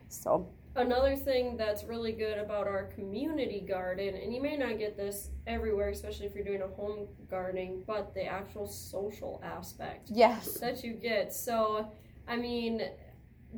So 0.09 0.49
another 0.75 1.15
thing 1.15 1.55
that's 1.55 1.83
really 1.83 2.13
good 2.13 2.39
about 2.39 2.67
our 2.67 2.85
community 2.95 3.61
garden, 3.61 4.15
and 4.15 4.33
you 4.33 4.41
may 4.41 4.57
not 4.57 4.79
get 4.79 4.97
this 4.97 5.29
everywhere, 5.45 5.89
especially 5.89 6.25
if 6.25 6.33
you're 6.33 6.43
doing 6.43 6.63
a 6.63 6.67
home 6.67 7.07
gardening, 7.29 7.83
but 7.85 8.11
the 8.15 8.25
actual 8.25 8.67
social 8.67 9.39
aspect 9.45 10.09
yes, 10.11 10.53
that 10.55 10.83
you 10.83 10.93
get. 10.93 11.31
So, 11.31 11.91
I 12.27 12.37
mean, 12.37 12.81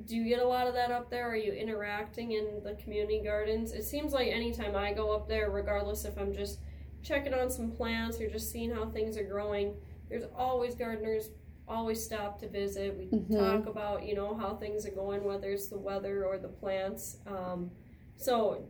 do 0.05 0.15
you 0.15 0.27
get 0.27 0.39
a 0.39 0.47
lot 0.47 0.67
of 0.67 0.73
that 0.73 0.91
up 0.91 1.09
there? 1.09 1.29
Are 1.29 1.35
you 1.35 1.53
interacting 1.53 2.31
in 2.31 2.61
the 2.63 2.73
community 2.75 3.21
gardens? 3.23 3.71
It 3.73 3.83
seems 3.83 4.13
like 4.13 4.27
anytime 4.27 4.75
I 4.75 4.91
go 4.93 5.11
up 5.11 5.27
there, 5.27 5.51
regardless 5.51 6.05
if 6.05 6.17
I'm 6.17 6.33
just 6.33 6.59
checking 7.03 7.33
on 7.33 7.49
some 7.49 7.71
plants 7.71 8.19
or 8.19 8.29
just 8.29 8.51
seeing 8.51 8.71
how 8.71 8.85
things 8.85 9.17
are 9.17 9.23
growing, 9.23 9.75
there's 10.09 10.23
always 10.35 10.75
gardeners 10.75 11.29
always 11.67 12.03
stop 12.03 12.39
to 12.39 12.49
visit. 12.49 12.97
We 12.97 13.05
mm-hmm. 13.05 13.35
talk 13.35 13.67
about 13.67 14.05
you 14.05 14.15
know 14.15 14.35
how 14.35 14.55
things 14.55 14.85
are 14.85 14.91
going, 14.91 15.23
whether 15.23 15.51
it's 15.51 15.67
the 15.67 15.77
weather 15.77 16.25
or 16.25 16.37
the 16.37 16.49
plants. 16.49 17.17
Um, 17.27 17.71
so 18.15 18.65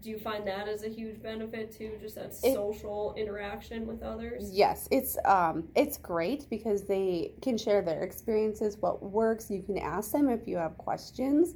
do 0.00 0.10
you 0.10 0.18
find 0.18 0.46
that 0.46 0.68
as 0.68 0.82
a 0.84 0.88
huge 0.88 1.22
benefit 1.22 1.76
too 1.76 1.92
just 2.00 2.16
that 2.16 2.32
it, 2.42 2.54
social 2.54 3.14
interaction 3.16 3.86
with 3.86 4.02
others? 4.02 4.50
Yes 4.52 4.88
it's 4.90 5.16
um 5.24 5.68
it's 5.74 5.98
great 5.98 6.48
because 6.50 6.84
they 6.84 7.34
can 7.42 7.56
share 7.56 7.82
their 7.82 8.02
experiences 8.02 8.76
what 8.78 9.02
works. 9.02 9.50
You 9.50 9.62
can 9.62 9.78
ask 9.78 10.12
them 10.12 10.28
if 10.28 10.46
you 10.46 10.56
have 10.56 10.76
questions. 10.78 11.54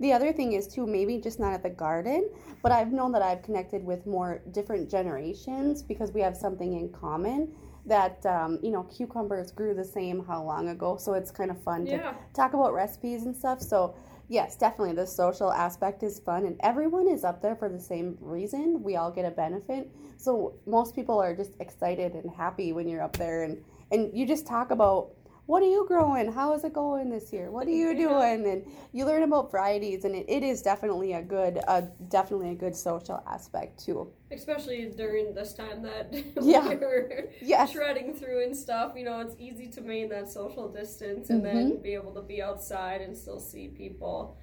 The 0.00 0.12
other 0.12 0.32
thing 0.32 0.52
is 0.52 0.68
too 0.68 0.86
maybe 0.86 1.18
just 1.18 1.40
not 1.40 1.52
at 1.52 1.62
the 1.64 1.70
garden 1.70 2.30
but 2.62 2.70
i've 2.70 2.92
known 2.92 3.10
that 3.10 3.20
i've 3.20 3.42
connected 3.42 3.82
with 3.84 4.06
more 4.06 4.42
different 4.52 4.88
generations 4.88 5.82
because 5.82 6.12
we 6.12 6.20
have 6.20 6.36
something 6.36 6.74
in 6.74 6.88
common 6.90 7.52
that 7.88 8.24
um, 8.26 8.58
you 8.62 8.70
know 8.70 8.84
cucumbers 8.84 9.50
grew 9.50 9.74
the 9.74 9.84
same 9.84 10.24
how 10.24 10.42
long 10.42 10.68
ago 10.68 10.96
so 10.96 11.14
it's 11.14 11.30
kind 11.30 11.50
of 11.50 11.60
fun 11.62 11.86
yeah. 11.86 11.96
to 11.96 12.16
talk 12.34 12.52
about 12.52 12.72
recipes 12.72 13.24
and 13.24 13.34
stuff. 13.34 13.60
So 13.60 13.96
yes, 14.28 14.56
definitely 14.56 14.94
the 14.94 15.06
social 15.06 15.50
aspect 15.52 16.02
is 16.02 16.20
fun 16.20 16.44
and 16.46 16.56
everyone 16.60 17.08
is 17.08 17.24
up 17.24 17.42
there 17.42 17.56
for 17.56 17.68
the 17.68 17.80
same 17.80 18.16
reason. 18.20 18.82
We 18.82 18.96
all 18.96 19.10
get 19.10 19.24
a 19.24 19.30
benefit. 19.30 19.90
So 20.16 20.54
most 20.66 20.94
people 20.94 21.18
are 21.18 21.34
just 21.34 21.52
excited 21.60 22.14
and 22.14 22.30
happy 22.30 22.72
when 22.72 22.88
you're 22.88 23.02
up 23.02 23.16
there 23.16 23.44
and 23.44 23.62
and 23.90 24.10
you 24.16 24.26
just 24.26 24.46
talk 24.46 24.70
about 24.70 25.12
what 25.48 25.62
are 25.62 25.66
you 25.66 25.86
growing? 25.88 26.30
How 26.30 26.52
is 26.52 26.62
it 26.62 26.74
going 26.74 27.08
this 27.08 27.32
year? 27.32 27.50
What 27.50 27.66
are 27.66 27.70
you 27.70 27.96
doing? 27.96 28.46
And 28.46 28.70
you 28.92 29.06
learn 29.06 29.22
about 29.22 29.50
varieties, 29.50 30.04
and 30.04 30.14
it, 30.14 30.26
it 30.28 30.42
is 30.42 30.60
definitely 30.60 31.14
a 31.14 31.22
good, 31.22 31.58
uh, 31.66 31.80
definitely 32.08 32.50
a 32.50 32.54
good 32.54 32.76
social 32.76 33.22
aspect 33.26 33.82
too. 33.82 34.12
Especially 34.30 34.92
during 34.94 35.34
this 35.34 35.54
time 35.54 35.80
that 35.84 36.12
yeah. 36.42 36.68
we're 36.68 37.30
yes. 37.40 37.72
shredding 37.72 38.12
through 38.12 38.44
and 38.44 38.54
stuff. 38.54 38.92
You 38.94 39.06
know, 39.06 39.20
it's 39.20 39.36
easy 39.38 39.68
to 39.68 39.80
maintain 39.80 40.10
that 40.10 40.28
social 40.28 40.68
distance 40.68 41.30
and 41.30 41.42
mm-hmm. 41.42 41.56
then 41.56 41.82
be 41.82 41.94
able 41.94 42.12
to 42.12 42.22
be 42.22 42.42
outside 42.42 43.00
and 43.00 43.16
still 43.16 43.40
see 43.40 43.68
people. 43.68 44.36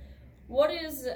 What 0.47 0.71
is 0.71 1.07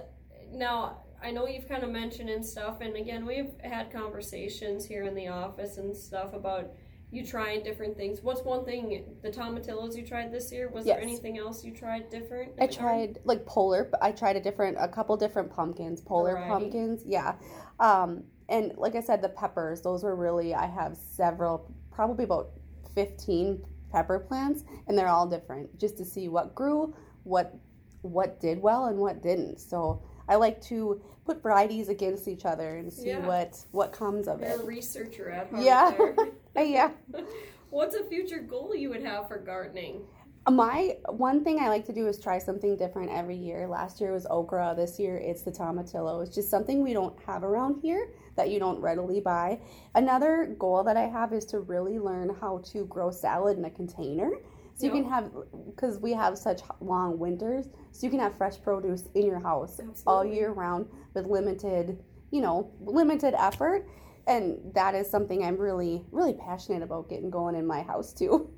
now? 0.51 1.01
I 1.19 1.31
know 1.31 1.48
you've 1.48 1.67
kind 1.67 1.84
of 1.84 1.89
mentioned 1.89 2.29
and 2.29 2.46
stuff, 2.46 2.81
and 2.81 2.96
again, 2.96 3.25
we've 3.25 3.53
had 3.63 3.91
conversations 3.91 4.86
here 4.86 5.05
in 5.05 5.15
the 5.15 5.29
office 5.29 5.77
and 5.77 5.98
stuff 5.98 6.36
about 6.36 6.74
you 7.11 7.25
trying 7.25 7.63
different 7.63 7.97
things. 7.97 8.21
What's 8.21 8.43
one 8.43 8.65
thing 8.65 9.15
the 9.23 9.29
tomatillos 9.29 9.95
you 9.95 10.05
tried 10.05 10.31
this 10.31 10.51
year? 10.51 10.69
Was 10.69 10.85
yes. 10.85 10.95
there 10.95 11.03
anything 11.03 11.39
else 11.39 11.63
you 11.63 11.73
tried 11.73 12.09
different? 12.09 12.53
I 12.59 12.67
tried 12.67 13.19
like 13.23 13.45
polar. 13.45 13.89
I 14.01 14.11
tried 14.11 14.35
a 14.35 14.41
different, 14.41 14.77
a 14.79 14.87
couple 14.87 15.17
different 15.17 15.49
pumpkins, 15.49 16.01
polar 16.01 16.33
Variety. 16.33 16.49
pumpkins. 16.49 17.03
Yeah, 17.05 17.35
um, 17.79 18.23
and 18.47 18.73
like 18.77 18.95
I 18.95 19.01
said, 19.01 19.21
the 19.21 19.29
peppers. 19.29 19.81
Those 19.81 20.03
were 20.03 20.15
really. 20.15 20.53
I 20.53 20.67
have 20.67 20.97
several, 20.97 21.73
probably 21.91 22.25
about 22.25 22.51
fifteen 22.93 23.63
pepper 23.91 24.19
plants, 24.19 24.63
and 24.87 24.97
they're 24.97 25.07
all 25.07 25.27
different, 25.27 25.79
just 25.79 25.97
to 25.97 26.05
see 26.05 26.27
what 26.27 26.53
grew, 26.53 26.93
what 27.23 27.55
what 28.01 28.39
did 28.39 28.61
well, 28.61 28.85
and 28.85 28.99
what 28.99 29.23
didn't. 29.23 29.59
So 29.59 30.03
I 30.27 30.35
like 30.35 30.61
to 30.65 31.01
put 31.25 31.41
varieties 31.41 31.89
against 31.89 32.27
each 32.27 32.45
other 32.45 32.77
and 32.77 32.93
see 32.93 33.09
yeah. 33.09 33.25
what 33.25 33.57
what 33.71 33.91
comes 33.91 34.27
of 34.27 34.41
You're 34.41 34.49
it. 34.51 34.61
a 34.61 34.63
researcher 34.63 35.29
at 35.31 35.49
heart. 35.49 35.63
Yeah, 35.63 35.91
Uh, 36.58 36.62
yeah. 36.62 36.91
What's 37.70 37.96
a 37.96 38.03
future 38.03 38.39
goal 38.39 38.75
you 38.75 38.89
would 38.89 39.03
have 39.03 39.27
for 39.27 39.38
gardening? 39.38 40.01
My 40.50 40.98
one 41.10 41.44
thing 41.44 41.60
I 41.60 41.70
like 41.70 41.86
to 41.86 41.94
do 41.94 42.08
is 42.08 42.20
try 42.20 42.39
something 42.39 42.75
different 42.75 43.12
every 43.12 43.36
year. 43.36 43.68
Last 43.68 44.01
year 44.01 44.13
was 44.13 44.25
okra. 44.27 44.74
This 44.75 45.00
year 45.00 45.18
it's 45.18 45.44
the 45.44 45.51
tomatillo. 45.51 46.24
It's 46.24 46.34
just 46.34 46.50
something 46.50 46.82
we 46.82 46.94
don't 46.94 47.15
have 47.27 47.44
around 47.44 47.82
here 47.82 48.10
that 48.36 48.50
you 48.50 48.58
don't 48.58 48.79
readily 48.79 49.20
buy. 49.20 49.60
Another 49.94 50.56
goal 50.58 50.84
that 50.84 50.98
I 50.98 51.08
have 51.08 51.34
is 51.34 51.46
to 51.48 51.60
really 51.60 52.00
learn 52.00 52.36
how 52.41 52.60
to 52.72 52.86
grow 52.86 53.12
salad 53.12 53.58
in 53.58 53.65
a 53.65 53.70
container. 53.70 54.32
So 54.75 54.86
you 54.86 54.94
can 54.94 55.03
have, 55.10 55.29
because 55.65 56.00
we 56.00 56.13
have 56.13 56.38
such 56.38 56.62
long 56.79 57.20
winters, 57.20 57.65
so 57.91 58.08
you 58.08 58.10
can 58.10 58.22
have 58.22 58.38
fresh 58.38 58.62
produce 58.62 59.03
in 59.13 59.25
your 59.25 59.39
house 59.39 59.74
Absolutely. 59.74 60.03
all 60.06 60.25
year 60.25 60.51
round 60.51 60.88
with 61.13 61.25
limited, 61.25 62.01
you 62.32 62.39
know, 62.39 62.72
limited 62.79 63.34
effort. 63.38 63.89
And 64.29 64.59
that 64.75 64.93
is 64.93 65.09
something 65.09 65.43
I'm 65.43 65.57
really, 65.57 66.05
really 66.12 66.33
passionate 66.33 66.83
about 66.83 67.09
getting 67.09 67.31
going 67.31 67.55
in 67.55 67.65
my 67.65 67.81
house 67.81 68.13
too. 68.13 68.51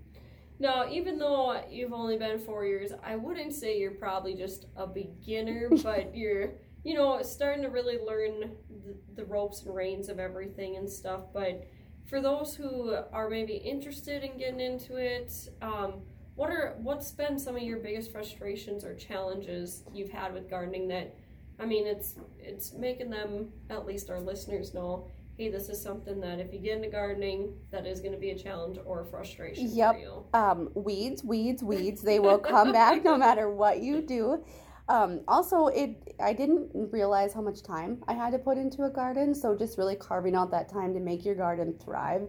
Now, 0.59 0.87
even 0.89 1.17
though 1.17 1.63
you've 1.71 1.93
only 1.93 2.17
been 2.17 2.37
four 2.37 2.65
years, 2.65 2.91
I 3.01 3.15
wouldn't 3.15 3.53
say 3.53 3.79
you're 3.79 3.91
probably 3.91 4.35
just 4.35 4.65
a 4.75 4.85
beginner, 4.85 5.69
but 5.83 6.13
you're, 6.13 6.55
you 6.83 6.93
know, 6.93 7.21
starting 7.23 7.63
to 7.63 7.69
really 7.69 7.99
learn 8.05 8.51
the, 8.85 8.95
the 9.15 9.25
ropes 9.25 9.63
and 9.63 9.73
reins 9.73 10.09
of 10.09 10.19
everything 10.19 10.75
and 10.75 10.89
stuff. 10.89 11.21
But 11.33 11.65
for 12.05 12.21
those 12.21 12.53
who 12.53 12.93
are 13.13 13.29
maybe 13.29 13.53
interested 13.53 14.23
in 14.23 14.37
getting 14.37 14.59
into 14.59 14.97
it, 14.97 15.31
um, 15.61 16.01
what 16.35 16.49
are 16.49 16.75
what's 16.81 17.11
been 17.11 17.39
some 17.39 17.55
of 17.55 17.61
your 17.61 17.79
biggest 17.79 18.11
frustrations 18.11 18.83
or 18.83 18.93
challenges 18.93 19.83
you've 19.93 20.11
had 20.11 20.33
with 20.33 20.49
gardening 20.49 20.87
that 20.89 21.15
I 21.59 21.65
mean 21.65 21.85
it's 21.85 22.15
it's 22.39 22.73
making 22.73 23.09
them 23.09 23.49
at 23.69 23.85
least 23.85 24.09
our 24.09 24.19
listeners 24.19 24.73
know 24.73 25.07
hey 25.41 25.49
this 25.49 25.69
is 25.69 25.81
something 25.81 26.19
that 26.19 26.39
if 26.39 26.53
you 26.53 26.59
get 26.59 26.75
into 26.75 26.87
gardening 26.87 27.51
that 27.71 27.87
is 27.87 27.99
going 27.99 28.11
to 28.11 28.19
be 28.19 28.29
a 28.29 28.37
challenge 28.37 28.77
or 28.85 29.01
a 29.01 29.05
frustration 29.07 29.67
yep. 29.73 29.95
for 29.95 29.99
you. 29.99 30.23
Um, 30.35 30.69
weeds, 30.75 31.23
weeds, 31.23 31.63
weeds, 31.63 32.03
they 32.03 32.19
will 32.19 32.37
come 32.37 32.71
back 32.81 33.03
no 33.03 33.17
matter 33.17 33.49
what 33.49 33.81
you 33.81 34.03
do. 34.03 34.43
Um, 34.87 35.21
also, 35.27 35.65
it 35.67 36.15
I 36.23 36.33
didn't 36.33 36.69
realize 36.91 37.33
how 37.33 37.41
much 37.41 37.63
time 37.63 38.03
I 38.07 38.13
had 38.13 38.33
to 38.33 38.37
put 38.37 38.59
into 38.59 38.83
a 38.83 38.89
garden, 38.91 39.33
so 39.33 39.55
just 39.55 39.79
really 39.79 39.95
carving 39.95 40.35
out 40.35 40.51
that 40.51 40.69
time 40.69 40.93
to 40.93 40.99
make 40.99 41.25
your 41.25 41.33
garden 41.33 41.73
thrive. 41.83 42.27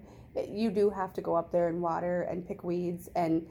You 0.49 0.71
do 0.71 0.89
have 0.89 1.13
to 1.13 1.21
go 1.21 1.35
up 1.35 1.53
there 1.53 1.69
and 1.69 1.83
water 1.83 2.23
and 2.23 2.49
pick 2.49 2.65
weeds 2.65 3.11
and 3.15 3.47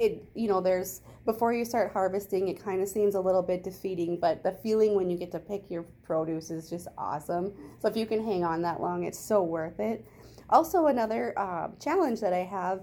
it 0.00 0.24
you 0.34 0.48
know 0.48 0.60
there's 0.60 1.02
before 1.26 1.52
you 1.52 1.64
start 1.64 1.92
harvesting 1.92 2.48
it 2.48 2.62
kind 2.62 2.80
of 2.80 2.88
seems 2.88 3.14
a 3.14 3.20
little 3.20 3.42
bit 3.42 3.62
defeating 3.62 4.18
but 4.18 4.42
the 4.42 4.52
feeling 4.62 4.94
when 4.94 5.10
you 5.10 5.16
get 5.16 5.30
to 5.30 5.38
pick 5.38 5.70
your 5.70 5.84
produce 6.02 6.50
is 6.50 6.68
just 6.70 6.88
awesome. 6.96 7.52
So 7.80 7.88
if 7.88 7.96
you 7.96 8.06
can 8.06 8.24
hang 8.24 8.42
on 8.42 8.62
that 8.62 8.80
long 8.80 9.04
it's 9.04 9.18
so 9.18 9.42
worth 9.42 9.78
it. 9.78 10.06
Also 10.48 10.86
another 10.86 11.38
uh, 11.38 11.68
challenge 11.78 12.20
that 12.20 12.32
i 12.32 12.44
have 12.44 12.80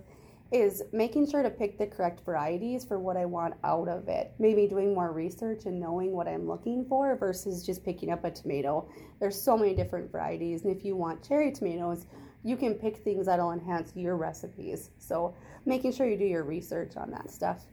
is 0.52 0.84
making 0.92 1.30
sure 1.30 1.44
to 1.44 1.50
pick 1.50 1.78
the 1.78 1.86
correct 1.86 2.24
varieties 2.26 2.86
for 2.86 3.00
what 3.00 3.18
i 3.18 3.26
want 3.26 3.54
out 3.64 3.88
of 3.88 4.08
it 4.08 4.32
maybe 4.40 4.68
doing 4.68 4.94
more 4.94 5.12
research 5.12 5.66
and 5.66 5.80
knowing 5.80 6.12
what 6.12 6.28
i'm 6.28 6.48
looking 6.48 6.86
for 6.86 7.16
versus 7.16 7.66
just 7.66 7.84
picking 7.84 8.12
up 8.12 8.24
a 8.24 8.32
tomato 8.32 8.88
there's 9.20 9.40
so 9.40 9.58
many 9.58 9.76
different 9.76 10.12
varieties 10.12 10.64
and 10.64 10.76
if 10.76 10.86
you 10.86 10.96
want 10.96 11.28
cherry 11.28 11.52
tomatoes 11.52 12.06
you 12.48 12.56
can 12.56 12.74
pick 12.76 12.98
things 12.98 13.26
that'll 13.26 13.52
enhance 13.52 13.92
your 13.96 14.16
recipes. 14.16 14.90
So 15.00 15.36
making 15.66 15.92
sure 15.92 16.08
you 16.08 16.18
do 16.18 16.26
your 16.26 16.44
research 16.44 16.96
on 16.96 17.12
that 17.12 17.30
stuff. 17.30 17.66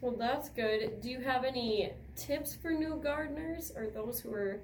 Well, 0.00 0.16
that's 0.16 0.48
good. 0.48 1.00
Do 1.00 1.10
you 1.10 1.20
have 1.20 1.44
any 1.44 1.92
tips 2.16 2.56
for 2.56 2.70
new 2.70 2.98
gardeners 3.02 3.72
or 3.76 3.88
those 3.88 4.20
who 4.20 4.32
are 4.32 4.60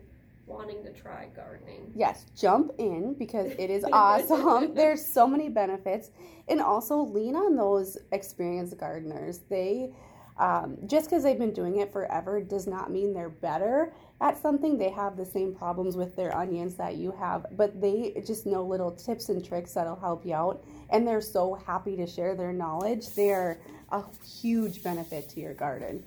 wanting 0.49 0.83
to 0.85 0.93
try 0.93 1.29
gardening? 1.37 1.93
Yes, 1.95 2.27
jump 2.37 2.73
in 2.79 3.15
because 3.19 3.53
it 3.59 3.71
is 3.71 3.85
awesome. 3.93 4.75
There's 4.75 5.07
so 5.07 5.27
many 5.27 5.49
benefits. 5.49 6.11
And 6.49 6.61
also 6.61 7.01
lean 7.03 7.37
on 7.37 7.57
those 7.57 7.99
experienced 8.11 8.79
gardeners. 8.79 9.41
They 9.51 9.93
um, 10.39 10.77
just 10.87 11.11
because 11.11 11.25
they've 11.25 11.39
been 11.39 11.53
doing 11.53 11.79
it 11.79 11.93
forever 11.93 12.41
does 12.41 12.67
not 12.67 12.93
mean 12.93 13.13
they're 13.13 13.29
better 13.29 13.93
at 14.21 14.41
something. 14.41 14.79
They 14.79 14.91
have 14.91 15.17
the 15.17 15.25
same 15.25 15.55
problems 15.55 15.97
with 15.97 16.15
their 16.15 16.37
onions 16.37 16.77
that 16.77 16.97
you 16.97 17.11
have, 17.13 17.47
but 17.53 17.81
they 17.81 18.23
just 18.25 18.47
know 18.47 18.63
little 18.63 18.93
tips 18.93 19.29
and 19.31 19.45
tricks 19.45 19.75
that'll 19.75 19.99
help 19.99 20.25
you 20.25 20.35
out. 20.35 20.65
And 20.91 21.07
they're 21.07 21.21
so 21.21 21.55
happy 21.67 21.97
to 21.97 22.07
share 22.07 22.37
their 22.37 22.53
knowledge. 22.53 23.09
They're 23.15 23.61
a 23.91 24.05
huge 24.25 24.83
benefit 24.83 25.29
to 25.31 25.41
your 25.41 25.55
garden. 25.55 26.05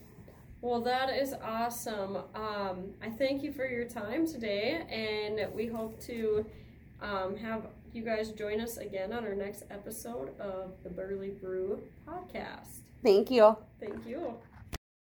Well, 0.61 0.81
that 0.81 1.09
is 1.09 1.33
awesome. 1.43 2.17
Um, 2.35 2.93
I 3.01 3.09
thank 3.09 3.41
you 3.41 3.51
for 3.51 3.67
your 3.67 3.85
time 3.85 4.27
today, 4.27 4.83
and 4.89 5.51
we 5.55 5.65
hope 5.65 5.99
to 6.01 6.45
um, 7.01 7.35
have 7.37 7.65
you 7.93 8.03
guys 8.03 8.31
join 8.31 8.61
us 8.61 8.77
again 8.77 9.11
on 9.11 9.25
our 9.25 9.33
next 9.33 9.63
episode 9.71 10.39
of 10.39 10.73
the 10.83 10.89
Burleigh 10.89 11.31
Brew 11.31 11.81
podcast. 12.07 12.81
Thank 13.03 13.31
you. 13.31 13.57
Thank 13.79 14.05
you. 14.05 14.35